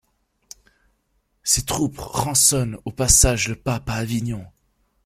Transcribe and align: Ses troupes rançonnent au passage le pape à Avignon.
Ses 1.43 1.63
troupes 1.65 1.99
rançonnent 1.99 2.79
au 2.85 2.91
passage 2.91 3.49
le 3.49 3.55
pape 3.55 3.87
à 3.87 3.93
Avignon. 3.97 4.47